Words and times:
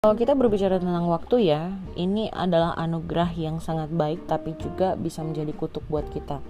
Kalau 0.00 0.16
kita 0.16 0.32
berbicara 0.32 0.80
tentang 0.80 1.12
waktu 1.12 1.52
ya, 1.52 1.76
ini 1.92 2.32
adalah 2.32 2.72
anugerah 2.72 3.36
yang 3.36 3.60
sangat 3.60 3.92
baik 3.92 4.24
tapi 4.24 4.56
juga 4.56 4.96
bisa 4.96 5.20
menjadi 5.20 5.52
kutuk 5.52 5.84
buat 5.92 6.08
kita. 6.08 6.40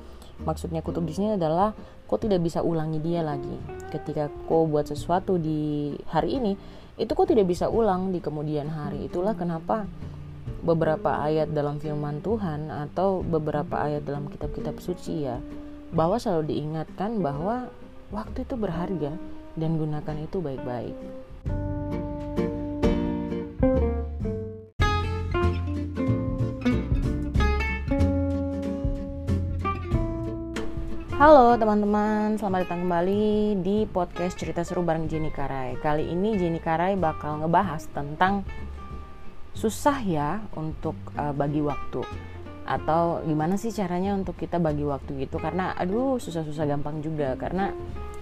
Maksudnya 0.46 0.86
kutuk 0.86 1.02
di 1.02 1.18
sini 1.18 1.34
adalah 1.34 1.74
kau 2.06 2.14
tidak 2.14 2.46
bisa 2.46 2.62
ulangi 2.62 3.02
dia 3.02 3.26
lagi. 3.26 3.58
Ketika 3.90 4.30
kau 4.46 4.70
buat 4.70 4.86
sesuatu 4.86 5.34
di 5.34 5.90
hari 6.14 6.38
ini, 6.38 6.54
itu 6.94 7.10
kau 7.10 7.26
tidak 7.26 7.50
bisa 7.50 7.66
ulang 7.66 8.14
di 8.14 8.22
kemudian 8.22 8.70
hari. 8.70 9.10
Itulah 9.10 9.34
kenapa 9.34 9.82
beberapa 10.62 11.18
ayat 11.18 11.50
dalam 11.50 11.82
firman 11.82 12.22
Tuhan 12.22 12.70
atau 12.70 13.26
beberapa 13.26 13.82
ayat 13.82 14.06
dalam 14.06 14.30
kitab-kitab 14.30 14.78
suci 14.78 15.26
ya, 15.26 15.42
bahwa 15.90 16.22
selalu 16.22 16.54
diingatkan 16.54 17.18
bahwa 17.18 17.66
waktu 18.14 18.46
itu 18.46 18.54
berharga 18.54 19.18
dan 19.58 19.74
gunakan 19.74 20.16
itu 20.22 20.38
baik-baik. 20.38 20.94
Halo 31.20 31.52
teman-teman, 31.60 32.40
selamat 32.40 32.64
datang 32.64 32.88
kembali 32.88 33.60
di 33.60 33.84
podcast 33.84 34.40
cerita 34.40 34.64
seru 34.64 34.80
bareng 34.80 35.04
Jenny 35.04 35.28
Karai. 35.28 35.76
Kali 35.76 36.08
ini 36.08 36.32
Jenny 36.40 36.56
Karai 36.64 36.96
bakal 36.96 37.44
ngebahas 37.44 37.84
tentang 37.92 38.40
susah 39.52 40.00
ya 40.00 40.40
untuk 40.56 40.96
uh, 41.20 41.36
bagi 41.36 41.60
waktu. 41.60 42.00
Atau 42.64 43.20
gimana 43.28 43.60
sih 43.60 43.68
caranya 43.68 44.16
untuk 44.16 44.32
kita 44.40 44.56
bagi 44.56 44.80
waktu 44.80 45.28
gitu? 45.28 45.36
Karena 45.36 45.76
aduh 45.76 46.16
susah-susah 46.16 46.64
gampang 46.64 47.04
juga. 47.04 47.36
Karena 47.36 47.68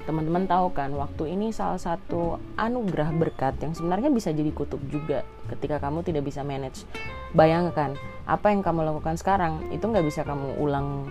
teman-teman 0.02 0.50
tahu 0.50 0.74
kan 0.74 0.90
waktu 0.90 1.38
ini 1.38 1.54
salah 1.54 1.78
satu 1.78 2.42
anugerah 2.58 3.14
berkat 3.14 3.62
yang 3.62 3.78
sebenarnya 3.78 4.10
bisa 4.10 4.34
jadi 4.34 4.50
kutub 4.50 4.82
juga 4.90 5.22
ketika 5.54 5.78
kamu 5.78 6.02
tidak 6.02 6.26
bisa 6.26 6.42
manage. 6.42 6.82
Bayangkan 7.30 7.94
apa 8.26 8.50
yang 8.50 8.66
kamu 8.66 8.82
lakukan 8.90 9.14
sekarang 9.14 9.70
itu 9.70 9.86
nggak 9.86 10.02
bisa 10.02 10.26
kamu 10.26 10.58
ulang 10.58 11.06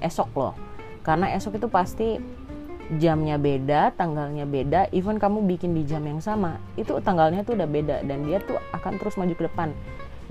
esok 0.00 0.32
loh 0.32 0.56
karena 1.04 1.36
esok 1.36 1.60
itu 1.60 1.68
pasti 1.68 2.16
jamnya 2.96 3.36
beda, 3.36 3.92
tanggalnya 3.96 4.48
beda, 4.48 4.88
even 4.92 5.20
kamu 5.20 5.44
bikin 5.44 5.76
di 5.76 5.84
jam 5.84 6.04
yang 6.04 6.20
sama, 6.20 6.56
itu 6.80 6.96
tanggalnya 7.00 7.44
tuh 7.44 7.56
udah 7.56 7.68
beda 7.68 7.96
dan 8.04 8.24
dia 8.24 8.40
tuh 8.40 8.56
akan 8.72 8.96
terus 8.96 9.20
maju 9.20 9.32
ke 9.36 9.44
depan. 9.44 9.68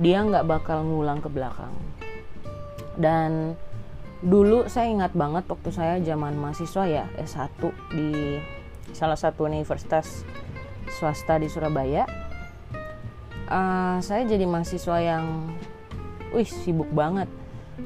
Dia 0.01 0.25
nggak 0.25 0.45
bakal 0.49 0.81
ngulang 0.81 1.21
ke 1.21 1.29
belakang. 1.29 1.73
Dan 2.97 3.57
dulu 4.25 4.65
saya 4.65 4.89
ingat 4.89 5.13
banget 5.13 5.45
waktu 5.45 5.69
saya 5.69 6.01
zaman 6.01 6.37
mahasiswa 6.37 6.83
ya 6.89 7.05
S1 7.21 7.61
di 7.93 8.41
salah 8.93 9.17
satu 9.17 9.45
universitas 9.45 10.25
swasta 10.97 11.37
di 11.37 11.49
Surabaya. 11.49 12.05
Uh, 13.49 14.01
saya 14.01 14.25
jadi 14.25 14.49
mahasiswa 14.49 14.97
yang, 14.97 15.53
wih 16.33 16.49
sibuk 16.49 16.89
banget. 16.89 17.29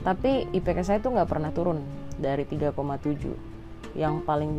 Tapi 0.04 0.48
IPK 0.56 0.84
saya 0.84 1.00
tuh 1.04 1.16
nggak 1.16 1.28
pernah 1.28 1.52
turun 1.52 2.07
dari 2.18 2.44
3,7 2.44 3.96
yang 3.98 4.22
paling 4.26 4.52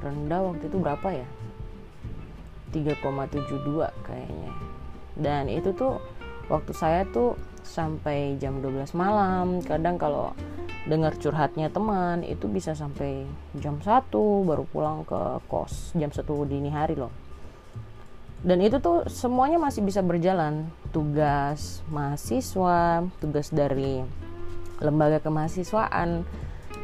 rendah 0.00 0.40
waktu 0.52 0.68
itu 0.68 0.76
berapa 0.80 1.08
ya? 1.12 1.28
3,72 2.72 3.88
kayaknya. 4.04 4.52
Dan 5.16 5.48
itu 5.48 5.72
tuh 5.72 5.96
waktu 6.52 6.72
saya 6.76 7.08
tuh 7.08 7.40
sampai 7.64 8.36
jam 8.36 8.60
12 8.60 8.92
malam. 8.92 9.64
Kadang 9.64 9.96
kalau 9.96 10.36
dengar 10.86 11.18
curhatnya 11.18 11.66
teman 11.72 12.22
itu 12.22 12.46
bisa 12.46 12.76
sampai 12.76 13.26
jam 13.58 13.82
1 13.82 14.12
baru 14.46 14.64
pulang 14.70 15.02
ke 15.02 15.42
kos 15.50 15.96
jam 15.98 16.12
1 16.12 16.22
dini 16.46 16.70
hari 16.70 16.94
loh. 16.94 17.10
Dan 18.46 18.62
itu 18.62 18.78
tuh 18.78 19.08
semuanya 19.10 19.58
masih 19.58 19.82
bisa 19.82 20.04
berjalan. 20.04 20.70
Tugas 20.94 21.82
mahasiswa 21.90 23.02
tugas 23.18 23.50
dari 23.50 24.04
lembaga 24.78 25.18
kemahasiswaan 25.24 26.22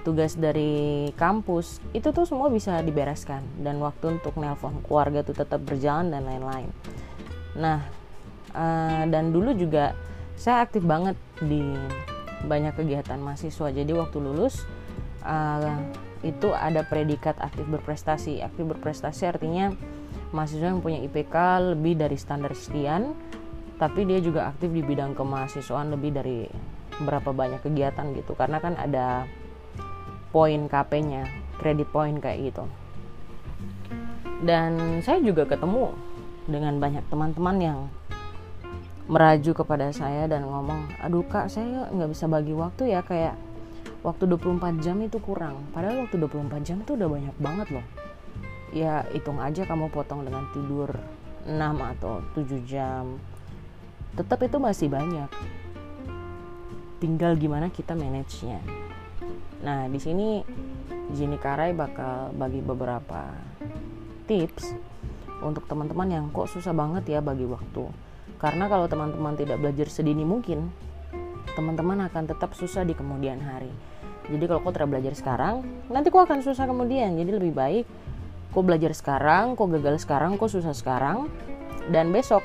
tugas 0.02 0.34
dari 0.34 1.10
kampus 1.14 1.78
itu 1.94 2.10
tuh 2.10 2.26
semua 2.26 2.50
bisa 2.50 2.82
dibereskan 2.82 3.42
dan 3.62 3.78
waktu 3.78 4.18
untuk 4.18 4.34
nelpon 4.38 4.82
keluarga 4.82 5.22
tuh 5.22 5.34
tetap 5.38 5.62
berjalan 5.62 6.10
dan 6.10 6.26
lain-lain. 6.26 6.70
Nah 7.56 7.80
uh, 8.54 9.04
dan 9.06 9.30
dulu 9.30 9.54
juga 9.54 9.94
saya 10.34 10.66
aktif 10.66 10.82
banget 10.82 11.14
di 11.38 11.62
banyak 12.46 12.74
kegiatan 12.74 13.22
mahasiswa. 13.22 13.70
Jadi 13.70 13.92
waktu 13.94 14.18
lulus 14.18 14.66
uh, 15.22 15.78
itu 16.26 16.50
ada 16.50 16.82
predikat 16.82 17.38
aktif 17.38 17.66
berprestasi. 17.70 18.42
Aktif 18.42 18.66
berprestasi 18.66 19.22
artinya 19.30 19.70
mahasiswa 20.34 20.66
yang 20.66 20.82
punya 20.82 20.98
IPK 21.06 21.34
lebih 21.74 21.94
dari 21.98 22.18
standar 22.18 22.54
sekian 22.58 23.14
tapi 23.82 24.06
dia 24.06 24.22
juga 24.22 24.46
aktif 24.46 24.70
di 24.70 24.78
bidang 24.78 25.18
kemahasiswaan 25.18 25.90
lebih 25.90 26.14
dari 26.14 26.46
berapa 27.02 27.34
banyak 27.34 27.66
kegiatan 27.66 28.14
gitu. 28.14 28.38
Karena 28.38 28.62
kan 28.62 28.78
ada 28.78 29.26
poin 30.32 30.66
KP-nya, 30.66 31.28
kredit 31.60 31.86
poin 31.92 32.16
kayak 32.18 32.50
gitu. 32.50 32.64
Dan 34.42 34.98
saya 35.06 35.22
juga 35.22 35.46
ketemu 35.46 35.94
dengan 36.50 36.82
banyak 36.82 37.06
teman-teman 37.06 37.56
yang 37.62 37.78
meraju 39.06 39.52
kepada 39.54 39.92
saya 39.94 40.26
dan 40.26 40.48
ngomong, 40.48 40.90
aduh 40.98 41.22
kak 41.28 41.52
saya 41.52 41.86
nggak 41.92 42.10
bisa 42.10 42.26
bagi 42.26 42.56
waktu 42.56 42.96
ya 42.96 43.04
kayak 43.04 43.38
waktu 44.02 44.26
24 44.26 44.82
jam 44.82 44.98
itu 44.98 45.22
kurang. 45.22 45.62
Padahal 45.70 46.08
waktu 46.08 46.18
24 46.18 46.66
jam 46.66 46.82
itu 46.82 46.98
udah 46.98 47.08
banyak 47.12 47.36
banget 47.38 47.68
loh. 47.78 47.86
Ya 48.72 49.06
hitung 49.14 49.38
aja 49.38 49.62
kamu 49.68 49.92
potong 49.92 50.26
dengan 50.26 50.48
tidur 50.50 50.90
6 51.46 51.54
atau 51.98 52.24
7 52.34 52.62
jam. 52.66 53.20
Tetap 54.18 54.42
itu 54.42 54.58
masih 54.58 54.88
banyak. 54.90 55.30
Tinggal 56.98 57.34
gimana 57.38 57.70
kita 57.70 57.94
manage-nya. 57.98 58.81
Nah, 59.62 59.86
di 59.86 59.98
sini 60.02 60.42
Jenny 61.14 61.38
Karai 61.38 61.70
bakal 61.74 62.34
bagi 62.34 62.58
beberapa 62.58 63.30
tips 64.26 64.74
untuk 65.42 65.66
teman-teman 65.66 66.08
yang 66.10 66.24
kok 66.30 66.50
susah 66.50 66.74
banget 66.74 67.18
ya 67.18 67.20
bagi 67.22 67.46
waktu. 67.46 67.86
Karena 68.38 68.66
kalau 68.66 68.90
teman-teman 68.90 69.38
tidak 69.38 69.62
belajar 69.62 69.86
sedini 69.86 70.26
mungkin, 70.26 70.70
teman-teman 71.54 72.10
akan 72.10 72.26
tetap 72.26 72.54
susah 72.58 72.82
di 72.82 72.94
kemudian 72.94 73.38
hari. 73.38 73.70
Jadi 74.26 74.44
kalau 74.46 74.62
kau 74.62 74.74
tidak 74.74 74.90
belajar 74.90 75.14
sekarang, 75.18 75.66
nanti 75.90 76.10
kau 76.10 76.22
akan 76.22 76.42
susah 76.42 76.66
kemudian. 76.66 77.14
Jadi 77.18 77.30
lebih 77.30 77.54
baik 77.54 77.86
kau 78.54 78.62
belajar 78.62 78.94
sekarang, 78.94 79.54
kau 79.58 79.66
gagal 79.70 80.02
sekarang, 80.02 80.38
kau 80.38 80.50
susah 80.50 80.74
sekarang, 80.74 81.30
dan 81.90 82.10
besok 82.14 82.44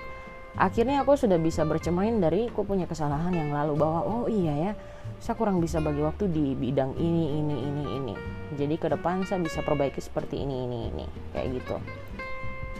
akhirnya 0.57 1.05
aku 1.05 1.13
sudah 1.13 1.37
bisa 1.37 1.61
bercermin 1.67 2.17
dari 2.17 2.49
aku 2.49 2.65
punya 2.65 2.89
kesalahan 2.89 3.29
yang 3.29 3.53
lalu 3.53 3.77
bahwa 3.77 4.01
oh 4.01 4.25
iya 4.25 4.53
ya 4.57 4.71
saya 5.17 5.35
kurang 5.35 5.59
bisa 5.59 5.81
bagi 5.81 5.99
waktu 5.99 6.29
di 6.29 6.53
bidang 6.53 6.95
ini 6.97 7.41
ini 7.41 7.55
ini 7.57 7.83
ini. 7.99 8.15
Jadi 8.55 8.75
ke 8.79 8.87
depan 8.93 9.25
saya 9.27 9.41
bisa 9.41 9.65
perbaiki 9.65 9.99
seperti 9.99 10.39
ini 10.39 10.65
ini 10.65 10.77
ini. 10.93 11.05
Kayak 11.33 11.47
gitu. 11.61 11.75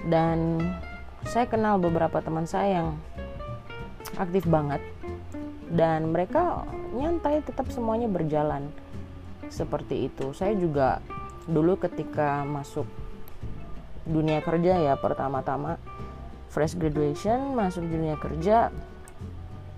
Dan 0.07 0.61
saya 1.27 1.49
kenal 1.49 1.81
beberapa 1.81 2.21
teman 2.21 2.45
saya 2.45 2.83
yang 2.83 2.89
aktif 4.21 4.47
banget. 4.47 4.79
Dan 5.67 6.15
mereka 6.15 6.63
nyantai 6.95 7.43
tetap 7.43 7.67
semuanya 7.73 8.07
berjalan 8.07 8.71
seperti 9.51 10.07
itu. 10.07 10.31
Saya 10.31 10.55
juga 10.55 11.03
dulu 11.47 11.75
ketika 11.79 12.47
masuk 12.47 12.87
dunia 14.07 14.39
kerja 14.39 14.79
ya 14.79 14.95
pertama-tama 14.95 15.75
fresh 16.47 16.79
graduation 16.79 17.55
masuk 17.55 17.83
dunia 17.83 18.15
kerja 18.15 18.71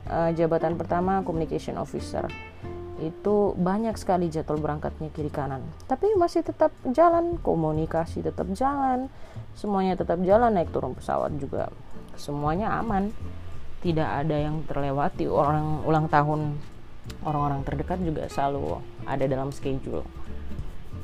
uh, 0.09 0.31
jabatan 0.34 0.75
pertama 0.75 1.22
communication 1.24 1.78
officer. 1.78 2.25
Itu 3.00 3.56
banyak 3.56 3.96
sekali 3.96 4.28
jadwal 4.28 4.59
berangkatnya 4.59 5.08
kiri 5.16 5.31
kanan. 5.31 5.64
Tapi 5.88 6.20
masih 6.20 6.44
tetap 6.44 6.75
jalan 6.92 7.40
komunikasi 7.40 8.20
tetap 8.20 8.52
jalan 8.52 9.08
semuanya 9.56 9.96
tetap 9.96 10.20
jalan 10.20 10.52
naik 10.52 10.74
turun 10.75 10.92
pesawat 10.97 11.31
juga. 11.40 11.72
Semuanya 12.20 12.75
aman. 12.75 13.14
Tidak 13.80 14.03
ada 14.03 14.35
yang 14.35 14.67
terlewati. 14.67 15.32
Orang 15.32 15.88
ulang 15.88 16.12
tahun 16.12 16.59
orang-orang 17.23 17.64
terdekat 17.64 18.03
juga 18.03 18.28
selalu 18.28 18.84
ada 19.08 19.23
dalam 19.23 19.55
schedule. 19.55 20.03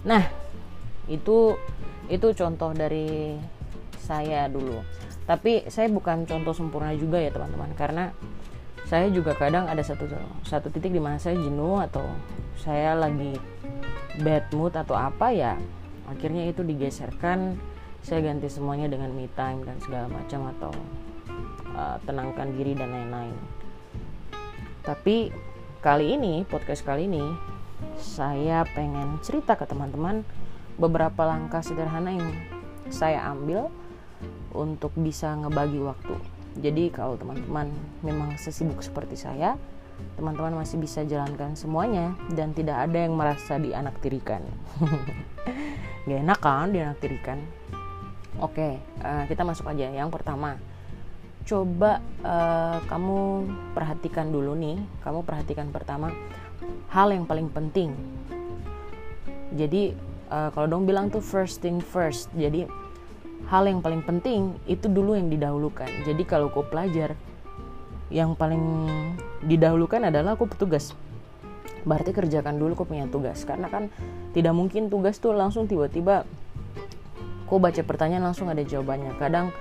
Nah 0.03 0.27
itu 1.07 1.55
itu 2.11 2.27
contoh 2.35 2.75
dari 2.75 3.39
saya 4.03 4.51
dulu. 4.51 4.83
Tapi 5.25 5.65
saya 5.73 5.89
bukan 5.89 6.27
contoh 6.29 6.53
sempurna 6.53 6.93
juga 6.93 7.17
ya 7.23 7.31
teman-teman. 7.31 7.71
Karena 7.73 8.11
saya 8.85 9.09
juga 9.09 9.33
kadang 9.33 9.65
ada 9.65 9.81
satu 9.81 10.05
satu 10.45 10.69
titik 10.69 10.93
di 10.93 11.01
mana 11.01 11.17
saya 11.17 11.33
jenuh 11.41 11.81
atau 11.81 12.05
saya 12.61 12.93
lagi 12.93 13.33
bad 14.21 14.45
mood 14.53 14.77
atau 14.77 14.93
apa 14.93 15.33
ya 15.33 15.57
akhirnya 16.05 16.45
itu 16.49 16.61
digeserkan. 16.61 17.57
Saya 18.05 18.21
ganti 18.21 18.45
semuanya 18.53 18.85
dengan 18.85 19.09
me 19.17 19.25
time 19.33 19.65
dan 19.65 19.81
segala 19.81 20.05
macam 20.05 20.53
atau 20.53 20.69
uh, 21.73 21.97
tenangkan 22.05 22.53
diri 22.53 22.77
dan 22.77 22.93
lain-lain. 22.93 23.33
Tapi 24.85 25.33
kali 25.81 26.13
ini 26.13 26.45
podcast 26.45 26.85
kali 26.85 27.09
ini 27.09 27.25
saya 27.97 28.61
pengen 28.77 29.17
cerita 29.25 29.57
ke 29.57 29.65
teman-teman 29.65 30.21
beberapa 30.77 31.25
langkah 31.25 31.65
sederhana 31.65 32.13
yang 32.13 32.29
saya 32.93 33.25
ambil 33.33 33.73
untuk 34.53 34.93
bisa 34.93 35.33
ngebagi 35.33 35.81
waktu 35.81 36.34
jadi 36.55 36.87
kalau 36.91 37.19
teman-teman 37.19 37.67
memang 37.99 38.39
sesibuk 38.39 38.79
seperti 38.79 39.19
saya 39.19 39.59
teman-teman 40.15 40.63
masih 40.63 40.79
bisa 40.79 41.03
jalankan 41.03 41.55
semuanya 41.55 42.15
dan 42.35 42.51
tidak 42.51 42.87
ada 42.87 43.07
yang 43.07 43.15
merasa 43.15 43.55
dianaktirikan. 43.59 44.43
Gak 46.07 46.19
enak 46.21 46.39
kan 46.39 46.71
dianaktirikan? 46.71 47.39
Oke 48.39 48.79
uh, 49.03 49.23
kita 49.27 49.43
masuk 49.47 49.71
aja. 49.71 49.91
Yang 49.91 50.09
pertama 50.15 50.59
coba 51.45 52.01
uh, 52.23 52.79
kamu 52.87 53.19
perhatikan 53.75 54.31
dulu 54.31 54.55
nih. 54.55 54.79
Kamu 55.03 55.23
perhatikan 55.23 55.71
pertama 55.71 56.11
hal 56.91 57.11
yang 57.11 57.27
paling 57.27 57.51
penting. 57.51 57.95
Jadi 59.55 59.95
uh, 60.31 60.51
kalau 60.51 60.67
dong 60.67 60.83
bilang 60.87 61.11
tuh 61.11 61.23
first 61.23 61.59
thing 61.63 61.79
first. 61.79 62.31
Jadi 62.35 62.67
hal 63.49 63.69
yang 63.69 63.79
paling 63.83 64.01
penting 64.01 64.57
itu 64.65 64.89
dulu 64.89 65.13
yang 65.13 65.29
didahulukan. 65.29 65.87
Jadi 66.03 66.23
kalau 66.25 66.49
kau 66.49 66.65
pelajar 66.65 67.13
yang 68.09 68.33
paling 68.37 68.89
didahulukan 69.45 70.09
adalah 70.09 70.33
aku 70.37 70.49
petugas. 70.49 70.93
Berarti 71.85 72.13
kerjakan 72.13 72.57
dulu 72.57 72.73
kau 72.73 72.87
punya 72.89 73.05
tugas. 73.05 73.45
Karena 73.45 73.69
kan 73.69 73.93
tidak 74.33 74.53
mungkin 74.57 74.89
tugas 74.89 75.21
tuh 75.21 75.37
langsung 75.37 75.69
tiba-tiba 75.69 76.25
kau 77.45 77.61
baca 77.61 77.81
pertanyaan 77.85 78.33
langsung 78.33 78.49
ada 78.49 78.65
jawabannya. 78.65 79.13
Kadang 79.21 79.53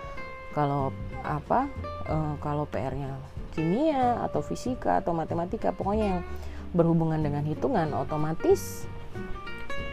kalau 0.56 0.94
apa 1.25 1.69
uh, 2.09 2.37
kalau 2.41 2.65
PR-nya 2.69 3.17
kimia 3.53 4.21
atau 4.25 4.43
fisika 4.43 5.00
atau 5.00 5.15
matematika 5.15 5.71
pokoknya 5.71 6.19
yang 6.19 6.23
berhubungan 6.75 7.23
dengan 7.23 7.47
hitungan 7.47 7.94
otomatis 7.94 8.91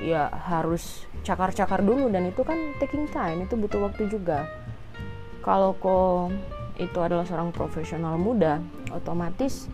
ya 0.01 0.29
harus 0.29 1.05
cakar-cakar 1.21 1.85
dulu 1.85 2.09
dan 2.09 2.25
itu 2.29 2.41
kan 2.41 2.57
taking 2.81 3.05
time 3.09 3.45
itu 3.45 3.53
butuh 3.53 3.85
waktu 3.85 4.09
juga 4.09 4.49
kalau 5.45 5.77
kok 5.77 6.33
itu 6.81 6.97
adalah 6.97 7.25
seorang 7.25 7.53
profesional 7.53 8.17
muda 8.17 8.57
otomatis 8.89 9.69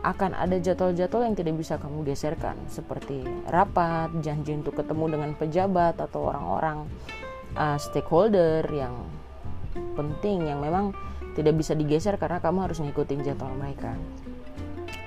akan 0.00 0.32
ada 0.32 0.56
jadwal-jadwal 0.56 1.28
yang 1.28 1.36
tidak 1.36 1.54
bisa 1.60 1.76
kamu 1.76 2.02
geserkan 2.08 2.56
seperti 2.72 3.20
rapat 3.46 4.08
janji 4.24 4.56
untuk 4.56 4.80
ketemu 4.80 5.12
dengan 5.12 5.30
pejabat 5.36 6.00
atau 6.00 6.32
orang-orang 6.32 6.88
uh, 7.54 7.76
stakeholder 7.76 8.64
yang 8.72 8.96
penting 9.94 10.48
yang 10.48 10.58
memang 10.64 10.96
tidak 11.36 11.54
bisa 11.60 11.76
digeser 11.76 12.16
karena 12.18 12.42
kamu 12.42 12.66
harus 12.66 12.82
ngikutin 12.82 13.22
jadwal 13.22 13.52
mereka. 13.54 13.94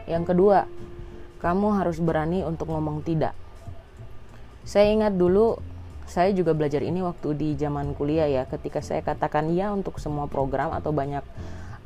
Yang 0.08 0.36
kedua, 0.36 0.70
kamu 1.44 1.68
harus 1.76 2.00
berani 2.00 2.46
untuk 2.48 2.72
ngomong 2.72 3.04
tidak. 3.04 3.36
Saya 4.64 4.92
ingat 4.96 5.16
dulu 5.20 5.60
saya 6.04 6.36
juga 6.36 6.52
belajar 6.52 6.84
ini 6.84 7.00
waktu 7.00 7.36
di 7.36 7.50
zaman 7.56 7.96
kuliah 7.96 8.28
ya, 8.28 8.44
ketika 8.48 8.84
saya 8.84 9.00
katakan 9.00 9.52
ya 9.56 9.72
untuk 9.72 10.00
semua 10.04 10.28
program 10.28 10.76
atau 10.76 10.92
banyak 10.92 11.24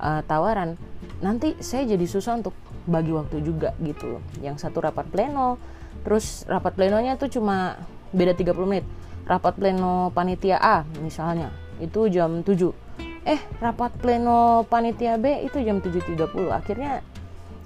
uh, 0.01 0.21
tawaran, 0.25 0.74
nanti 1.21 1.53
saya 1.62 1.85
jadi 1.85 2.06
susah 2.06 2.41
untuk 2.41 2.57
bagi 2.89 3.13
waktu 3.13 3.45
juga 3.45 3.77
gitu. 3.81 4.18
Yang 4.41 4.65
satu 4.65 4.81
rapat 4.81 5.06
pleno, 5.09 5.62
terus 6.01 6.50
rapat 6.50 6.74
plenonya 6.74 7.13
tuh 7.18 7.29
cuma 7.29 7.77
beda 8.09 8.33
30 8.33 8.57
menit. 8.65 8.85
Rapat 9.30 9.59
pleno 9.59 10.09
panitia 10.15 10.57
A 10.57 10.81
misalnya, 11.03 11.53
itu 11.77 12.09
jam 12.09 12.41
7 12.41 12.88
eh 13.27 13.44
rapat 13.59 13.91
pleno 14.00 14.63
panitia 14.71 15.19
B 15.19 15.44
itu 15.44 15.59
jam 15.59 15.83
7.30 15.83 16.31
akhirnya 16.47 17.03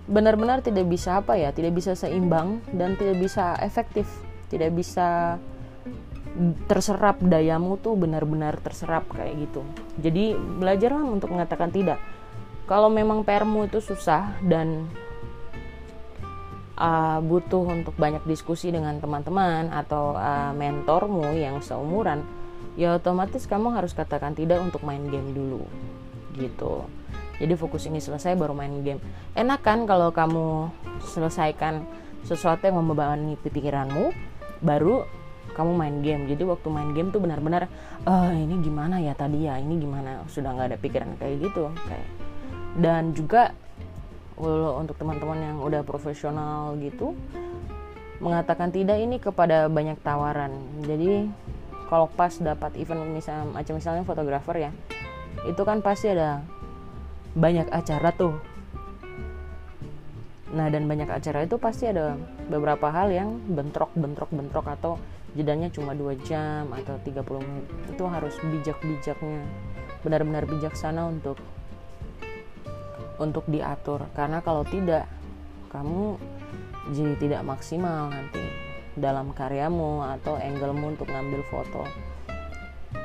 benar-benar 0.09 0.65
tidak 0.65 0.89
bisa 0.89 1.21
apa 1.21 1.37
ya 1.37 1.53
tidak 1.53 1.77
bisa 1.77 1.93
seimbang 1.93 2.65
dan 2.73 2.97
tidak 2.97 3.21
bisa 3.21 3.53
efektif 3.61 4.09
tidak 4.51 4.75
bisa 4.75 5.39
terserap 6.67 7.19
dayamu 7.19 7.75
tuh 7.79 7.95
benar-benar 7.95 8.59
terserap 8.59 9.07
kayak 9.11 9.47
gitu. 9.47 9.63
Jadi 9.99 10.35
belajarlah 10.35 11.03
untuk 11.07 11.31
mengatakan 11.31 11.71
tidak. 11.71 11.99
Kalau 12.67 12.87
memang 12.87 13.27
permu 13.27 13.67
itu 13.67 13.83
susah 13.83 14.39
dan 14.43 14.87
uh, 16.79 17.19
butuh 17.19 17.67
untuk 17.67 17.95
banyak 17.99 18.23
diskusi 18.23 18.71
dengan 18.71 18.95
teman-teman 19.03 19.69
atau 19.75 20.15
uh, 20.15 20.55
mentormu 20.55 21.35
yang 21.35 21.59
seumuran 21.59 22.23
ya 22.79 22.95
otomatis 22.95 23.43
kamu 23.43 23.75
harus 23.75 23.91
katakan 23.91 24.31
tidak 24.31 24.63
untuk 24.63 24.81
main 24.87 25.03
game 25.11 25.35
dulu 25.35 25.67
gitu. 26.39 26.87
Jadi 27.41 27.53
fokus 27.57 27.89
ini 27.89 27.97
selesai 27.97 28.37
baru 28.37 28.53
main 28.53 28.71
game. 28.85 29.01
Enak 29.33 29.65
kan 29.65 29.83
kalau 29.89 30.13
kamu 30.13 30.69
selesaikan 31.03 31.83
sesuatu 32.23 32.69
yang 32.69 32.77
membebani 32.79 33.33
pikiranmu 33.41 34.30
baru 34.61 35.03
kamu 35.51 35.71
main 35.75 35.95
game. 35.99 36.31
Jadi 36.31 36.47
waktu 36.47 36.67
main 36.71 36.95
game 36.95 37.11
tuh 37.11 37.19
benar-benar 37.19 37.67
eh 38.07 38.33
ini 38.39 38.63
gimana 38.63 39.03
ya 39.03 39.11
tadi 39.11 39.43
ya? 39.49 39.59
Ini 39.59 39.75
gimana? 39.81 40.23
Sudah 40.31 40.55
nggak 40.55 40.67
ada 40.71 40.77
pikiran 40.79 41.19
kayak 41.19 41.43
gitu. 41.43 41.67
Kayak 41.89 42.07
dan 42.79 43.11
juga 43.11 43.51
untuk 44.41 44.95
teman-teman 44.97 45.37
yang 45.37 45.57
udah 45.61 45.85
profesional 45.85 46.73
gitu 46.79 47.13
mengatakan 48.23 48.73
tidak 48.73 48.97
ini 48.97 49.17
kepada 49.21 49.69
banyak 49.69 49.99
tawaran. 50.01 50.55
Jadi 50.85 51.29
kalau 51.91 52.07
pas 52.07 52.31
dapat 52.39 52.73
event 52.79 53.03
misalnya 53.11 53.51
macam 53.51 53.73
misalnya 53.75 54.07
fotografer 54.07 54.69
ya 54.69 54.71
itu 55.43 55.61
kan 55.67 55.83
pasti 55.83 56.09
ada 56.13 56.41
banyak 57.35 57.67
acara 57.69 58.09
tuh. 58.15 58.39
Nah 60.55 60.71
dan 60.71 60.87
banyak 60.87 61.11
acara 61.11 61.43
itu 61.43 61.59
pasti 61.59 61.91
ada 61.91 62.15
beberapa 62.51 62.91
hal 62.91 63.07
yang 63.15 63.39
bentrok 63.47 63.95
bentrok 63.95 64.27
bentrok 64.35 64.67
atau 64.67 64.99
jedanya 65.31 65.71
cuma 65.71 65.95
dua 65.95 66.19
jam 66.27 66.67
atau 66.75 66.99
30 66.99 67.23
menit. 67.39 67.65
Itu 67.87 68.03
harus 68.11 68.35
bijak-bijaknya 68.43 69.47
benar-benar 70.03 70.43
bijaksana 70.43 71.07
untuk 71.07 71.39
untuk 73.21 73.47
diatur. 73.47 74.03
Karena 74.11 74.43
kalau 74.43 74.67
tidak 74.67 75.07
kamu 75.71 76.19
jadi 76.91 77.15
tidak 77.15 77.41
maksimal 77.47 78.11
nanti 78.11 78.43
dalam 78.99 79.31
karyamu 79.31 80.03
atau 80.19 80.35
anglemu 80.35 80.99
untuk 80.99 81.07
ngambil 81.07 81.41
foto. 81.47 81.87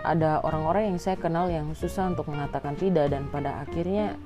Ada 0.03 0.43
orang-orang 0.43 0.95
yang 0.95 0.99
saya 0.99 1.15
kenal 1.15 1.47
yang 1.47 1.71
susah 1.79 2.11
untuk 2.11 2.27
mengatakan 2.31 2.75
tidak 2.75 3.11
dan 3.15 3.31
pada 3.31 3.63
akhirnya 3.63 4.19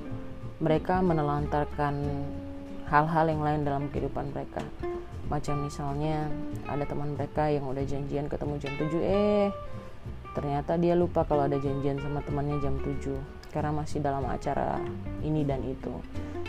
mereka 0.61 1.01
menelantarkan 1.01 2.01
hal-hal 2.89 3.25
yang 3.29 3.41
lain 3.41 3.61
dalam 3.65 3.85
kehidupan 3.89 4.29
mereka 4.33 4.61
macam 5.31 5.63
misalnya 5.63 6.27
ada 6.67 6.83
teman 6.83 7.15
mereka 7.15 7.47
yang 7.47 7.71
udah 7.71 7.87
janjian 7.87 8.27
ketemu 8.27 8.59
jam 8.59 8.73
7 8.75 8.99
eh 9.01 9.49
ternyata 10.35 10.75
dia 10.75 10.99
lupa 10.99 11.23
kalau 11.23 11.47
ada 11.47 11.59
janjian 11.59 12.03
sama 12.03 12.19
temannya 12.27 12.59
jam 12.59 12.75
7 12.83 13.41
karena 13.51 13.71
masih 13.75 13.99
dalam 13.99 14.23
acara 14.27 14.79
ini 15.23 15.43
dan 15.43 15.63
itu. 15.67 15.91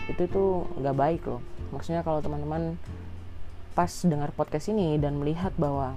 Itu 0.06 0.30
tuh 0.30 0.69
nggak 0.78 0.98
baik 0.98 1.22
loh. 1.25 1.41
Maksudnya 1.74 2.05
kalau 2.05 2.22
teman-teman 2.22 2.77
pas 3.74 3.89
dengar 4.05 4.29
podcast 4.34 4.70
ini 4.70 5.00
dan 5.01 5.17
melihat 5.17 5.53
bahwa 5.58 5.96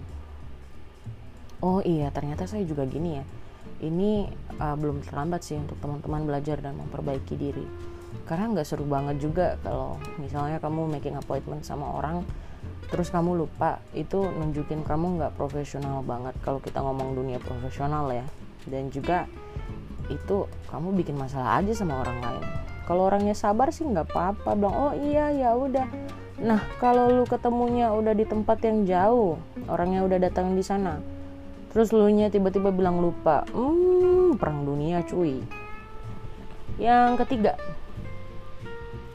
oh 1.60 1.82
iya 1.82 2.08
ternyata 2.14 2.46
saya 2.46 2.62
juga 2.62 2.86
gini 2.86 3.18
ya 3.18 3.24
ini 3.82 4.30
uh, 4.60 4.76
belum 4.78 5.02
terlambat 5.02 5.42
sih 5.42 5.58
untuk 5.58 5.76
teman-teman 5.82 6.24
belajar 6.24 6.60
dan 6.60 6.78
memperbaiki 6.78 7.34
diri. 7.36 7.66
Karena 8.24 8.54
nggak 8.54 8.66
seru 8.66 8.86
banget 8.86 9.18
juga 9.18 9.58
kalau 9.60 9.98
misalnya 10.22 10.62
kamu 10.62 10.86
making 10.98 11.18
appointment 11.18 11.66
sama 11.66 11.90
orang 11.90 12.22
terus 12.94 13.10
kamu 13.10 13.42
lupa 13.42 13.82
itu 13.90 14.22
nunjukin 14.22 14.86
kamu 14.86 15.18
nggak 15.18 15.34
profesional 15.34 16.06
banget 16.06 16.38
kalau 16.46 16.62
kita 16.62 16.78
ngomong 16.78 17.18
dunia 17.18 17.42
profesional 17.42 18.06
ya 18.14 18.22
dan 18.70 18.86
juga 18.94 19.26
itu 20.06 20.46
kamu 20.70 20.94
bikin 21.02 21.18
masalah 21.18 21.58
aja 21.58 21.74
sama 21.74 22.06
orang 22.06 22.22
lain 22.22 22.44
kalau 22.86 23.10
orangnya 23.10 23.34
sabar 23.34 23.74
sih 23.74 23.82
nggak 23.82 24.14
apa-apa 24.14 24.54
bilang 24.54 24.78
oh 24.78 24.94
iya 24.94 25.34
ya 25.34 25.58
udah 25.58 25.90
Nah, 26.34 26.58
kalau 26.82 27.14
lu 27.14 27.24
ketemunya 27.30 27.94
udah 27.94 28.10
di 28.10 28.26
tempat 28.26 28.58
yang 28.66 28.82
jauh, 28.82 29.38
orangnya 29.70 30.02
udah 30.02 30.18
datang 30.18 30.58
di 30.58 30.66
sana, 30.66 30.98
terus 31.70 31.94
lu 31.94 32.10
nya 32.10 32.26
tiba-tiba 32.26 32.74
bilang 32.74 32.98
lupa, 32.98 33.46
hmm, 33.54 34.34
perang 34.34 34.66
dunia 34.66 35.06
cuy. 35.06 35.38
Yang 36.74 37.22
ketiga, 37.22 37.54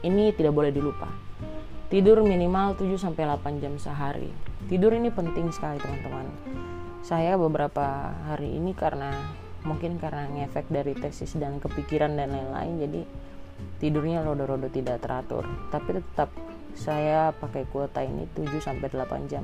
ini 0.00 0.32
tidak 0.32 0.56
boleh 0.56 0.72
dilupa. 0.72 1.29
Tidur 1.90 2.22
minimal 2.22 2.78
7-8 2.78 3.58
jam 3.58 3.74
sehari. 3.74 4.30
Tidur 4.70 4.94
ini 4.94 5.10
penting 5.10 5.50
sekali 5.50 5.82
teman-teman. 5.82 6.22
Saya 7.02 7.34
beberapa 7.34 8.14
hari 8.30 8.54
ini 8.54 8.78
karena 8.78 9.10
mungkin 9.66 9.98
karena 9.98 10.30
ngefek 10.30 10.70
dari 10.70 10.94
tesis 10.94 11.34
dan 11.34 11.58
kepikiran 11.58 12.14
dan 12.14 12.30
lain-lain 12.30 12.86
jadi 12.86 13.02
tidurnya 13.82 14.22
rodo-rodo 14.22 14.72
tidak 14.72 15.04
teratur 15.04 15.44
tapi 15.68 16.00
tetap 16.00 16.32
saya 16.78 17.34
pakai 17.34 17.66
kuota 17.68 18.06
ini 18.06 18.30
7 18.38 18.62
sampai 18.62 18.86
8 18.86 19.26
jam. 19.26 19.42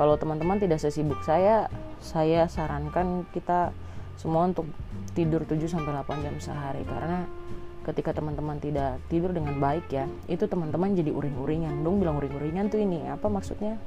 Kalau 0.00 0.16
teman-teman 0.16 0.56
tidak 0.56 0.80
sesibuk 0.80 1.20
saya, 1.20 1.68
saya 2.00 2.48
sarankan 2.48 3.28
kita 3.36 3.76
semua 4.16 4.48
untuk 4.48 4.64
tidur 5.12 5.44
7 5.44 5.68
sampai 5.68 5.92
8 6.00 6.24
jam 6.24 6.36
sehari 6.40 6.80
karena 6.88 7.28
ketika 7.88 8.12
teman-teman 8.12 8.60
tidak 8.60 9.00
tidur 9.08 9.32
dengan 9.32 9.56
baik 9.56 9.88
ya, 9.88 10.04
itu 10.28 10.44
teman-teman 10.44 10.92
jadi 10.92 11.08
uring-uringan. 11.08 11.80
Dong 11.80 12.04
bilang 12.04 12.20
uring-uringan 12.20 12.68
tuh 12.68 12.84
ini 12.84 13.08
apa 13.08 13.26
maksudnya? 13.32 13.80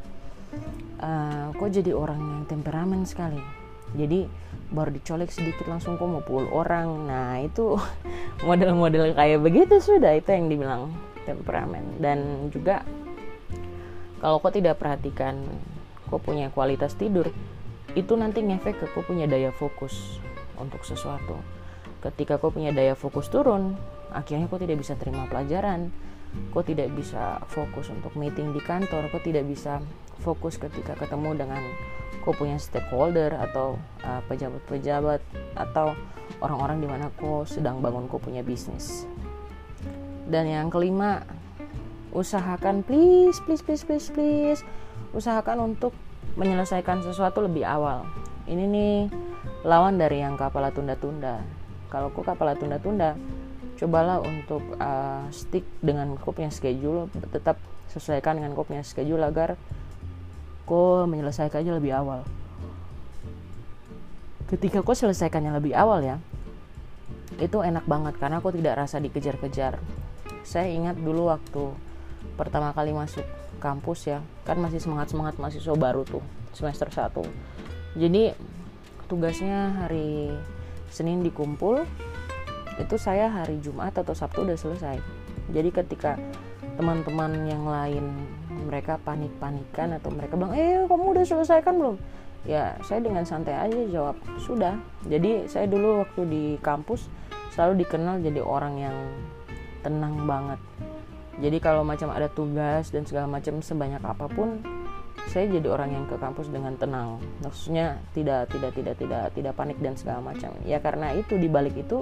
Uh, 0.99 1.53
kok 1.55 1.69
jadi 1.71 1.95
orang 1.95 2.19
yang 2.19 2.43
temperamen 2.49 3.07
sekali? 3.07 3.39
jadi 3.95 4.27
baru 4.71 4.91
dicolek 4.95 5.31
sedikit 5.31 5.67
langsung 5.67 5.99
kok 5.99 6.07
mau 6.07 6.23
pukul 6.23 6.47
orang 6.51 7.11
nah 7.11 7.35
itu 7.43 7.75
model-model 8.47 9.11
kayak 9.15 9.39
begitu 9.43 9.83
sudah 9.83 10.15
itu 10.15 10.31
yang 10.31 10.47
dibilang 10.47 10.81
temperamen 11.27 11.99
dan 11.99 12.49
juga 12.49 12.87
kalau 14.23 14.39
kau 14.39 14.53
tidak 14.53 14.79
perhatikan 14.79 15.43
kau 16.07 16.21
punya 16.21 16.47
kualitas 16.51 16.95
tidur 16.95 17.27
itu 17.91 18.13
nanti 18.15 18.39
ngefek 18.39 18.79
ke 18.79 18.85
kau 18.95 19.03
punya 19.03 19.27
daya 19.27 19.51
fokus 19.51 20.23
untuk 20.55 20.87
sesuatu 20.87 21.35
ketika 22.01 22.41
kau 22.41 22.49
punya 22.49 22.73
daya 22.73 22.97
fokus 22.97 23.29
turun 23.29 23.77
akhirnya 24.11 24.51
kau 24.51 24.59
tidak 24.59 24.81
bisa 24.81 24.93
terima 24.99 25.25
pelajaran. 25.31 25.89
Kau 26.55 26.63
tidak 26.63 26.87
bisa 26.95 27.43
fokus 27.51 27.91
untuk 27.91 28.15
meeting 28.15 28.55
di 28.55 28.61
kantor. 28.63 29.11
Kau 29.11 29.19
tidak 29.19 29.43
bisa 29.47 29.83
fokus 30.23 30.55
ketika 30.55 30.95
ketemu 30.95 31.35
dengan 31.35 31.59
kau 32.23 32.31
punya 32.31 32.55
stakeholder 32.61 33.33
atau 33.35 33.75
uh, 34.05 34.21
pejabat-pejabat 34.29 35.19
uh, 35.19 35.63
atau 35.67 35.97
orang-orang 36.39 36.77
di 36.79 36.87
mana 36.87 37.09
kau 37.17 37.43
sedang 37.43 37.83
bangun 37.83 38.07
kau 38.07 38.21
punya 38.21 38.45
bisnis. 38.45 39.09
Dan 40.29 40.47
yang 40.47 40.71
kelima 40.71 41.27
usahakan 42.15 42.83
please 42.83 43.39
please 43.43 43.63
please 43.63 43.83
please 43.83 44.07
please 44.11 44.61
usahakan 45.11 45.75
untuk 45.75 45.91
menyelesaikan 46.39 47.03
sesuatu 47.03 47.43
lebih 47.43 47.67
awal. 47.67 48.07
Ini 48.47 48.63
nih 48.71 48.95
lawan 49.67 49.99
dari 49.99 50.23
yang 50.23 50.39
kapal 50.39 50.63
tunda-tunda 50.71 51.60
kalau 51.91 52.07
kau 52.15 52.23
kapal 52.23 52.55
tunda-tunda 52.55 53.19
cobalah 53.75 54.23
untuk 54.23 54.63
uh, 54.79 55.27
stick 55.29 55.67
dengan 55.83 56.15
kau 56.15 56.31
punya 56.31 56.47
schedule 56.53 57.11
tetap 57.33 57.59
sesuaikan 57.91 58.39
dengan 58.39 58.55
kau 58.55 58.63
punya 58.63 58.81
schedule 58.81 59.19
agar 59.21 59.59
kau 60.63 61.03
menyelesaikannya 61.03 61.75
lebih 61.75 61.91
awal. 61.91 62.23
Ketika 64.47 64.79
kau 64.79 64.95
selesaikannya 64.95 65.51
lebih 65.59 65.75
awal 65.75 65.99
ya 66.01 66.17
itu 67.43 67.59
enak 67.59 67.83
banget 67.89 68.15
karena 68.15 68.39
aku 68.39 68.55
tidak 68.55 68.87
rasa 68.87 69.03
dikejar-kejar. 69.03 69.81
Saya 70.47 70.71
ingat 70.71 70.95
dulu 70.95 71.27
waktu 71.27 71.75
pertama 72.39 72.71
kali 72.71 72.95
masuk 72.95 73.25
kampus 73.61 74.09
ya 74.09 74.19
kan 74.41 74.57
masih 74.57 74.81
semangat 74.81 75.13
semangat 75.13 75.37
mahasiswa 75.37 75.75
baru 75.77 76.01
tuh 76.01 76.25
semester 76.57 76.89
1 76.89 77.13
jadi 78.01 78.33
tugasnya 79.05 79.85
hari 79.85 80.33
Senin 80.91 81.23
dikumpul 81.23 81.87
itu 82.77 82.95
saya 82.99 83.31
hari 83.31 83.63
Jumat 83.63 83.95
atau 83.95 84.11
Sabtu 84.11 84.43
udah 84.43 84.59
selesai. 84.59 84.99
Jadi 85.51 85.69
ketika 85.71 86.19
teman-teman 86.75 87.47
yang 87.47 87.63
lain 87.63 88.05
mereka 88.67 88.99
panik-panikan 89.01 89.95
atau 89.95 90.11
mereka 90.13 90.35
bilang 90.35 90.53
eh 90.55 90.83
kamu 90.85 91.15
udah 91.17 91.25
selesai 91.25 91.63
kan 91.63 91.79
belum? 91.79 91.95
Ya 92.43 92.75
saya 92.83 92.99
dengan 92.99 93.23
santai 93.23 93.55
aja 93.55 93.81
jawab 93.87 94.19
sudah. 94.43 94.75
Jadi 95.07 95.47
saya 95.47 95.65
dulu 95.65 96.03
waktu 96.03 96.21
di 96.27 96.43
kampus 96.59 97.07
selalu 97.55 97.87
dikenal 97.87 98.19
jadi 98.19 98.43
orang 98.43 98.75
yang 98.79 98.97
tenang 99.83 100.27
banget. 100.27 100.59
Jadi 101.41 101.57
kalau 101.63 101.81
macam 101.81 102.11
ada 102.13 102.27
tugas 102.27 102.91
dan 102.91 103.07
segala 103.07 103.25
macam 103.25 103.63
sebanyak 103.63 104.03
apa 104.03 104.27
pun 104.29 104.61
saya 105.29 105.45
jadi 105.47 105.67
orang 105.69 105.93
yang 105.93 106.05
ke 106.09 106.17
kampus 106.17 106.49
dengan 106.49 106.73
tenang. 106.79 107.21
Maksudnya 107.45 108.01
tidak 108.17 108.49
tidak 108.49 108.71
tidak 108.73 108.95
tidak 108.97 109.23
tidak 109.35 109.53
panik 109.53 109.77
dan 109.77 109.93
segala 109.93 110.33
macam. 110.33 110.55
Ya 110.65 110.81
karena 110.81 111.13
itu 111.13 111.37
di 111.37 111.45
balik 111.45 111.77
itu 111.77 112.01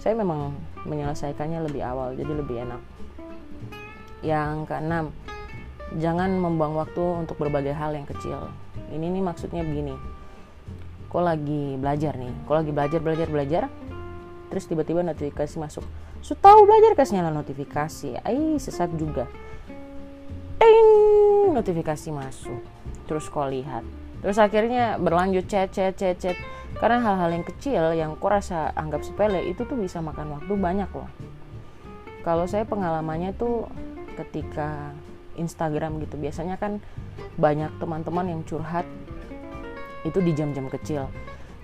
saya 0.00 0.16
memang 0.16 0.56
menyelesaikannya 0.88 1.64
lebih 1.68 1.84
awal 1.84 2.16
jadi 2.16 2.32
lebih 2.32 2.56
enak. 2.64 2.82
Yang 4.24 4.54
keenam 4.70 5.04
jangan 6.00 6.30
membuang 6.40 6.74
waktu 6.80 7.02
untuk 7.26 7.36
berbagai 7.38 7.76
hal 7.76 7.94
yang 7.94 8.08
kecil. 8.08 8.50
Ini 8.90 9.06
nih 9.12 9.22
maksudnya 9.22 9.62
begini. 9.62 9.94
Kok 11.12 11.22
lagi 11.22 11.78
belajar 11.78 12.18
nih? 12.18 12.32
Kok 12.48 12.54
lagi 12.58 12.70
belajar 12.74 13.00
belajar 13.00 13.28
belajar? 13.30 13.62
Terus 14.50 14.64
tiba-tiba 14.66 15.06
notifikasi 15.06 15.54
masuk. 15.62 15.86
Su 16.24 16.34
tahu 16.34 16.66
belajar? 16.66 16.98
Kasih 16.98 17.20
nyala 17.20 17.30
notifikasi. 17.30 18.18
Ai 18.24 18.58
sesat 18.58 18.90
juga. 18.98 19.30
Ting, 20.64 21.52
notifikasi 21.52 22.08
masuk. 22.08 22.64
Terus 23.04 23.28
kau 23.28 23.44
lihat. 23.44 23.84
Terus 24.24 24.40
akhirnya 24.40 24.96
berlanjut 24.96 25.44
chat 25.44 25.68
chat 25.68 25.92
chat 25.92 26.16
chat. 26.16 26.40
Karena 26.80 27.04
hal-hal 27.04 27.36
yang 27.36 27.44
kecil 27.44 27.92
yang 27.92 28.16
kau 28.16 28.32
rasa 28.32 28.72
anggap 28.72 29.04
sepele 29.04 29.44
itu 29.44 29.68
tuh 29.68 29.76
bisa 29.76 30.00
makan 30.00 30.40
waktu 30.40 30.56
banyak 30.56 30.88
loh. 30.88 31.12
Kalau 32.24 32.48
saya 32.48 32.64
pengalamannya 32.64 33.36
tuh 33.36 33.68
ketika 34.16 34.96
Instagram 35.36 36.00
gitu 36.00 36.16
biasanya 36.16 36.56
kan 36.56 36.80
banyak 37.36 37.68
teman-teman 37.76 38.32
yang 38.32 38.40
curhat 38.48 38.88
itu 40.08 40.16
di 40.24 40.32
jam-jam 40.32 40.72
kecil 40.72 41.12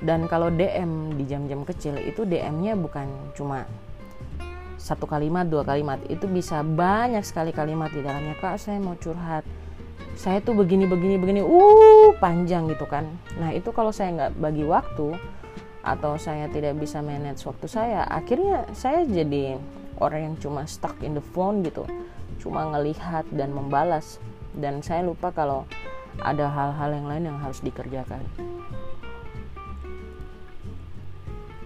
dan 0.05 0.29
kalau 0.29 0.53
DM 0.53 1.17
di 1.17 1.25
jam-jam 1.25 1.65
kecil 1.65 1.97
itu 2.03 2.27
DM-nya 2.27 2.75
bukan 2.75 3.07
cuma 3.39 3.65
satu 4.81 5.05
kalimat 5.05 5.45
dua 5.45 5.61
kalimat. 5.61 6.01
Itu 6.09 6.25
bisa 6.25 6.65
banyak 6.65 7.21
sekali 7.21 7.53
kalimat 7.53 7.93
di 7.93 8.01
dalamnya. 8.01 8.33
Kak 8.41 8.57
saya 8.57 8.81
mau 8.81 8.97
curhat. 8.97 9.45
Saya 10.17 10.41
tuh 10.41 10.57
begini 10.57 10.89
begini 10.89 11.21
begini. 11.21 11.41
Uh 11.45 12.17
panjang 12.17 12.65
gitu 12.73 12.89
kan. 12.89 13.05
Nah 13.37 13.53
itu 13.53 13.69
kalau 13.77 13.93
saya 13.93 14.17
nggak 14.17 14.33
bagi 14.41 14.65
waktu 14.65 15.21
atau 15.85 16.17
saya 16.17 16.49
tidak 16.49 16.77
bisa 16.77 17.01
manage 17.01 17.41
waktu 17.49 17.65
saya 17.65 18.05
akhirnya 18.05 18.69
saya 18.77 19.01
jadi 19.09 19.57
orang 19.97 20.21
yang 20.33 20.37
cuma 20.41 20.65
stuck 20.65 20.97
in 21.05 21.13
the 21.13 21.25
phone 21.37 21.61
gitu. 21.61 21.85
Cuma 22.41 22.65
ngelihat 22.73 23.29
dan 23.37 23.53
membalas. 23.53 24.17
Dan 24.57 24.81
saya 24.81 25.05
lupa 25.05 25.31
kalau 25.31 25.69
ada 26.25 26.51
hal-hal 26.51 26.91
yang 26.91 27.07
lain 27.07 27.25
yang 27.31 27.39
harus 27.39 27.63
dikerjakan 27.63 28.50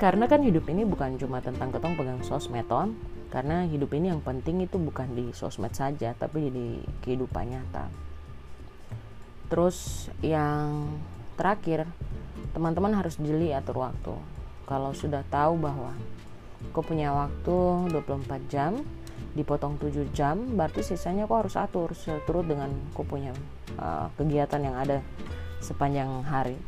karena 0.04 0.28
kan 0.28 0.44
hidup 0.44 0.68
ini 0.68 0.84
bukan 0.84 1.16
cuma 1.16 1.40
tentang 1.40 1.73
ketong 1.73 1.96
pegang 1.96 2.20
sosmed 2.20 2.68
on 2.68 2.92
karena 3.32 3.64
hidup 3.64 3.88
ini 3.96 4.12
yang 4.12 4.20
penting 4.20 4.61
itu 4.61 4.76
bukan 4.76 5.08
di 5.16 5.32
sosmed 5.32 5.73
saja 5.73 6.12
tapi 6.12 6.52
di 6.52 6.84
kehidupan 7.00 7.49
nyata. 7.49 7.88
Terus 9.49 10.12
yang 10.20 10.92
terakhir 11.40 11.88
teman-teman 12.52 12.92
harus 12.92 13.16
jeli 13.16 13.56
atur 13.56 13.80
waktu. 13.80 14.12
Kalau 14.68 14.92
sudah 14.92 15.25
tahu 15.32 15.56
bahwa 15.56 15.96
kau 16.76 16.84
punya 16.84 17.08
waktu 17.08 17.88
24 17.88 18.52
jam 18.52 18.84
dipotong 19.32 19.80
7 19.80 20.12
jam 20.12 20.37
berarti 20.52 20.84
sisanya 20.84 21.25
kau 21.25 21.40
harus 21.40 21.56
atur 21.56 21.96
turut 22.28 22.44
dengan 22.44 22.68
kau 22.92 23.08
punya 23.08 23.32
uh, 23.80 24.12
kegiatan 24.20 24.68
yang 24.68 24.76
ada 24.76 25.00
sepanjang 25.64 26.12
hari. 26.28 26.61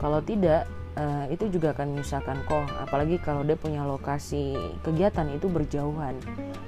Kalau 0.00 0.24
tidak 0.24 0.64
uh, 0.98 1.26
itu 1.30 1.50
juga 1.50 1.74
akan 1.74 1.94
menyusahkan 1.94 2.38
kok. 2.46 2.66
Apalagi 2.80 3.18
kalau 3.22 3.42
dia 3.42 3.58
punya 3.58 3.82
lokasi 3.86 4.54
kegiatan 4.82 5.28
itu 5.34 5.46
berjauhan. 5.50 6.18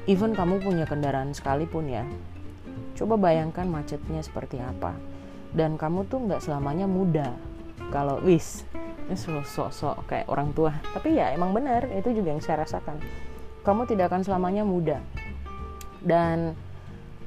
Even 0.06 0.34
kamu 0.34 0.62
punya 0.62 0.84
kendaraan 0.86 1.32
sekalipun 1.34 1.90
ya. 1.90 2.04
Coba 2.96 3.18
bayangkan 3.18 3.66
macetnya 3.68 4.22
seperti 4.22 4.58
apa. 4.60 4.94
Dan 5.54 5.80
kamu 5.80 6.06
tuh 6.10 6.26
nggak 6.26 6.42
selamanya 6.42 6.84
muda. 6.84 7.32
Kalau 7.94 8.18
wis 8.24 8.66
ini 9.06 9.14
sok-sok 9.14 10.10
kayak 10.10 10.26
orang 10.26 10.50
tua. 10.50 10.74
Tapi 10.90 11.14
ya 11.14 11.30
emang 11.30 11.54
benar 11.54 11.86
itu 11.94 12.10
juga 12.10 12.34
yang 12.34 12.42
saya 12.42 12.66
rasakan. 12.66 12.98
Kamu 13.62 13.86
tidak 13.86 14.10
akan 14.10 14.22
selamanya 14.26 14.66
muda. 14.66 14.98
Dan 16.02 16.54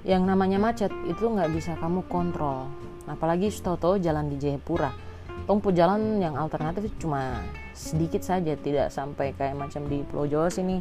yang 0.08 0.24
namanya 0.24 0.60
macet 0.60 0.92
itu 1.08 1.28
nggak 1.28 1.52
bisa 1.52 1.76
kamu 1.80 2.04
kontrol. 2.12 2.68
Apalagi 3.08 3.50
tahu 3.50 3.98
jalan 4.00 4.30
di 4.30 4.38
Jayapura 4.38 5.09
tempuh 5.50 5.74
jalan 5.74 6.22
yang 6.22 6.38
alternatif 6.38 6.94
cuma 7.02 7.42
sedikit 7.74 8.22
saja 8.22 8.54
tidak 8.54 8.94
sampai 8.94 9.34
kayak 9.34 9.58
macam 9.58 9.82
di 9.90 10.06
Pulau 10.06 10.30
Jawa 10.30 10.54
sini. 10.54 10.78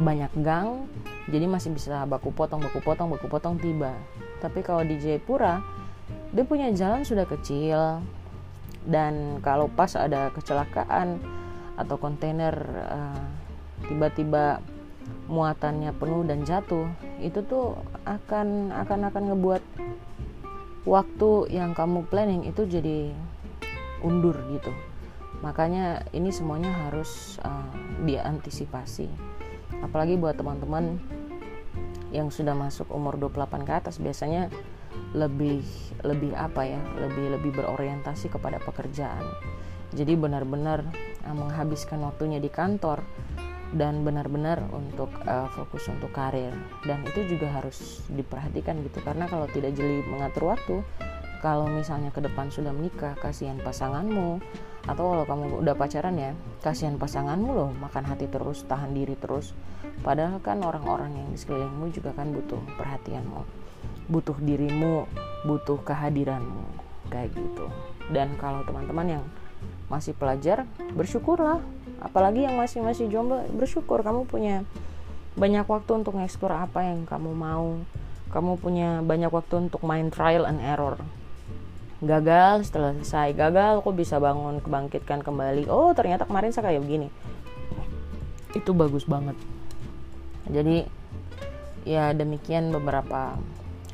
Banyak 0.00 0.40
gang 0.40 0.88
jadi 1.28 1.44
masih 1.44 1.76
bisa 1.76 2.08
baku 2.08 2.32
potong 2.32 2.64
baku 2.64 2.80
potong 2.80 3.12
baku 3.12 3.28
potong 3.28 3.60
tiba. 3.60 3.92
Tapi 4.40 4.64
kalau 4.64 4.80
di 4.88 4.96
Jayapura 4.96 5.60
dia 6.32 6.48
punya 6.48 6.72
jalan 6.72 7.04
sudah 7.04 7.28
kecil. 7.28 8.00
Dan 8.88 9.44
kalau 9.44 9.68
pas 9.68 9.92
ada 9.92 10.32
kecelakaan 10.32 11.20
atau 11.76 12.00
kontainer 12.00 12.56
uh, 12.88 13.24
tiba-tiba 13.84 14.64
muatannya 15.28 15.92
penuh 15.92 16.24
dan 16.24 16.48
jatuh 16.48 16.88
itu 17.20 17.44
tuh 17.44 17.76
akan 18.08 18.72
akan 18.72 19.00
akan 19.12 19.22
ngebuat 19.28 19.62
waktu 20.88 21.30
yang 21.52 21.76
kamu 21.76 22.08
planning 22.08 22.48
itu 22.48 22.64
jadi 22.64 23.12
undur 24.02 24.36
gitu. 24.52 24.72
Makanya 25.40 26.04
ini 26.12 26.28
semuanya 26.34 26.68
harus 26.88 27.40
uh, 27.40 27.70
diantisipasi. 28.04 29.08
Apalagi 29.80 30.20
buat 30.20 30.36
teman-teman 30.36 31.00
yang 32.10 32.28
sudah 32.28 32.52
masuk 32.58 32.90
umur 32.90 33.16
28 33.16 33.62
ke 33.64 33.72
atas 33.72 33.96
biasanya 34.02 34.50
lebih 35.14 35.62
lebih 36.02 36.34
apa 36.34 36.66
ya 36.66 36.82
lebih 36.98 37.38
lebih 37.38 37.50
berorientasi 37.56 38.28
kepada 38.28 38.58
pekerjaan. 38.60 39.22
Jadi 39.94 40.14
benar-benar 40.14 40.84
uh, 41.24 41.34
menghabiskan 41.34 42.04
waktunya 42.04 42.38
di 42.38 42.52
kantor 42.52 43.00
dan 43.70 44.02
benar-benar 44.02 44.66
untuk 44.74 45.14
uh, 45.24 45.46
fokus 45.54 45.86
untuk 45.88 46.10
karir. 46.10 46.52
Dan 46.82 47.06
itu 47.06 47.26
juga 47.30 47.48
harus 47.48 48.02
diperhatikan 48.10 48.82
gitu 48.82 48.98
karena 49.00 49.30
kalau 49.30 49.46
tidak 49.48 49.72
jeli 49.78 50.02
mengatur 50.04 50.52
waktu 50.52 50.82
kalau 51.40 51.64
misalnya 51.72 52.12
ke 52.12 52.20
depan 52.20 52.52
sudah 52.52 52.70
menikah 52.70 53.16
kasihan 53.16 53.56
pasanganmu. 53.64 54.44
Atau 54.84 55.12
kalau 55.12 55.24
kamu 55.28 55.60
udah 55.60 55.74
pacaran 55.76 56.16
ya 56.16 56.32
kasihan 56.64 56.96
pasanganmu 56.96 57.50
loh 57.52 57.70
makan 57.84 58.04
hati 58.04 58.28
terus 58.28 58.64
tahan 58.68 58.92
diri 58.92 59.16
terus. 59.16 59.56
Padahal 60.04 60.40
kan 60.40 60.60
orang-orang 60.60 61.16
yang 61.16 61.28
di 61.32 61.36
sekelilingmu 61.40 61.92
juga 61.92 62.12
kan 62.12 62.32
butuh 62.32 62.60
perhatianmu. 62.76 63.40
Butuh 64.12 64.36
dirimu 64.40 65.08
butuh 65.48 65.80
kehadiranmu. 65.80 66.64
Kayak 67.08 67.32
gitu. 67.36 67.66
Dan 68.12 68.36
kalau 68.36 68.60
teman-teman 68.64 69.20
yang 69.20 69.24
masih 69.88 70.12
pelajar 70.12 70.68
bersyukurlah. 70.92 71.60
Apalagi 72.00 72.48
yang 72.48 72.56
masih 72.56 72.84
masih 72.84 73.08
jomblo 73.08 73.44
bersyukur. 73.52 74.00
Kamu 74.04 74.28
punya 74.28 74.64
banyak 75.36 75.64
waktu 75.64 76.04
untuk 76.04 76.16
ngeksplor 76.16 76.52
apa 76.52 76.84
yang 76.84 77.08
kamu 77.08 77.32
mau. 77.32 77.80
Kamu 78.32 78.60
punya 78.60 79.04
banyak 79.04 79.28
waktu 79.32 79.68
untuk 79.68 79.84
main 79.84 80.08
trial 80.08 80.44
and 80.44 80.60
error 80.64 81.00
gagal 82.00 82.64
setelah 82.64 82.96
selesai 82.96 83.36
gagal 83.36 83.84
aku 83.84 83.92
bisa 83.92 84.16
bangun 84.16 84.64
kebangkitkan 84.64 85.20
kembali. 85.20 85.68
Oh 85.68 85.92
ternyata 85.92 86.24
kemarin 86.24 86.50
saya 86.52 86.72
kayak 86.72 86.82
begini. 86.84 87.08
Itu 88.56 88.72
bagus 88.72 89.04
banget. 89.04 89.36
Jadi 90.48 90.88
ya 91.84 92.12
demikian 92.16 92.72
beberapa 92.72 93.36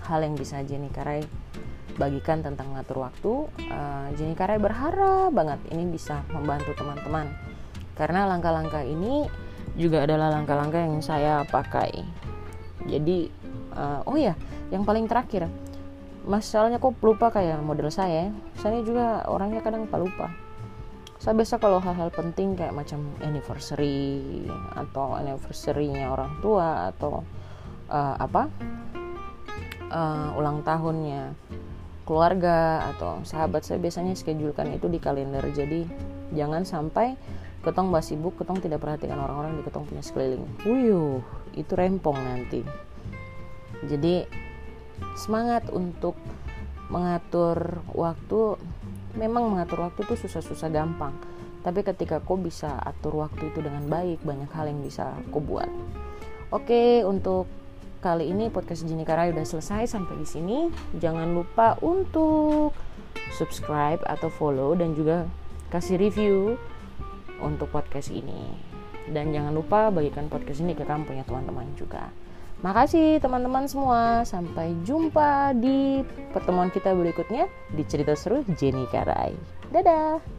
hal 0.06 0.20
yang 0.22 0.38
bisa 0.38 0.62
Jenny 0.62 0.90
Karai 0.90 1.26
bagikan 1.98 2.46
tentang 2.46 2.72
ngatur 2.78 3.10
waktu. 3.10 3.32
Uh, 3.74 4.06
Jenny 4.14 4.38
Karai 4.38 4.62
berharap 4.62 5.34
banget 5.34 5.58
ini 5.74 5.90
bisa 5.90 6.22
membantu 6.30 6.78
teman-teman. 6.78 7.26
Karena 7.98 8.28
langkah-langkah 8.28 8.86
ini 8.86 9.26
juga 9.74 10.06
adalah 10.06 10.30
langkah-langkah 10.30 10.78
yang 10.78 11.02
saya 11.02 11.42
pakai. 11.48 12.06
Jadi 12.86 13.26
uh, 13.74 14.06
oh 14.06 14.14
ya 14.14 14.38
yang 14.70 14.86
paling 14.86 15.10
terakhir 15.10 15.50
masalahnya 16.26 16.82
kok 16.82 16.98
lupa 17.00 17.30
kayak 17.30 17.62
model 17.62 17.88
saya. 17.88 18.34
Saya 18.58 18.82
juga 18.82 19.24
orangnya 19.30 19.62
kadang 19.62 19.86
lupa 19.86 19.98
lupa. 20.02 20.26
Saya 21.16 21.32
biasa 21.32 21.56
kalau 21.56 21.80
hal-hal 21.80 22.12
penting 22.12 22.58
kayak 22.58 22.76
macam 22.76 23.00
anniversary 23.24 24.44
atau 24.76 25.16
anniversary-nya 25.16 26.12
orang 26.12 26.36
tua 26.44 26.92
atau 26.92 27.24
uh, 27.88 28.14
apa 28.20 28.52
uh, 29.88 30.36
ulang 30.36 30.60
tahunnya 30.60 31.32
keluarga 32.06 32.86
atau 32.94 33.24
sahabat 33.26 33.66
saya 33.66 33.82
biasanya 33.82 34.14
schedulekan 34.14 34.70
itu 34.70 34.86
di 34.86 35.00
kalender. 35.00 35.42
Jadi 35.50 35.88
jangan 36.36 36.62
sampai 36.68 37.16
ketong 37.64 37.90
mbak 37.90 38.04
sibuk 38.06 38.38
ketong 38.38 38.62
tidak 38.62 38.78
perhatikan 38.78 39.18
orang-orang 39.18 39.58
di 39.58 39.62
ketong 39.66 39.88
punya 39.88 40.02
sekeliling. 40.04 40.46
Wuyuh 40.62 41.24
itu 41.56 41.72
rempong 41.72 42.14
nanti. 42.14 42.62
Jadi 43.88 44.45
semangat 45.18 45.68
untuk 45.72 46.16
mengatur 46.92 47.82
waktu. 47.92 48.60
Memang 49.16 49.48
mengatur 49.48 49.88
waktu 49.88 50.04
itu 50.04 50.28
susah-susah 50.28 50.68
gampang 50.68 51.16
tapi 51.66 51.82
ketika 51.82 52.22
kau 52.22 52.38
bisa 52.38 52.78
atur 52.78 53.26
waktu 53.26 53.50
itu 53.50 53.58
dengan 53.58 53.82
baik 53.90 54.22
banyak 54.22 54.46
hal 54.54 54.70
yang 54.70 54.86
bisa 54.86 55.10
kau 55.34 55.42
buat. 55.42 55.66
Oke 56.54 57.02
untuk 57.02 57.50
kali 57.98 58.30
ini 58.30 58.54
podcast 58.54 58.86
Jini 58.86 59.02
Karai 59.02 59.34
udah 59.34 59.42
selesai 59.42 59.90
sampai 59.90 60.14
di 60.14 60.26
sini. 60.30 60.70
Jangan 61.02 61.34
lupa 61.34 61.74
untuk 61.82 62.70
subscribe 63.34 63.98
atau 64.06 64.30
follow 64.30 64.78
dan 64.78 64.94
juga 64.94 65.26
kasih 65.74 65.98
review 65.98 66.54
untuk 67.42 67.66
podcast 67.74 68.14
ini. 68.14 68.46
Dan 69.10 69.34
jangan 69.34 69.50
lupa 69.50 69.90
bagikan 69.90 70.30
podcast 70.30 70.62
ini 70.62 70.78
ke 70.78 70.86
kamu 70.86 71.02
punya 71.02 71.26
teman-teman 71.26 71.66
juga 71.74 72.14
Makasih 72.64 73.20
teman-teman 73.20 73.68
semua. 73.68 74.24
Sampai 74.24 74.72
jumpa 74.86 75.52
di 75.56 76.00
pertemuan 76.32 76.72
kita 76.72 76.96
berikutnya 76.96 77.48
di 77.72 77.82
cerita 77.84 78.16
seru 78.16 78.44
Jenny 78.56 78.88
Karai. 78.88 79.36
Dadah. 79.72 80.35